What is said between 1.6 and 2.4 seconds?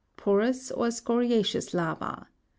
lava.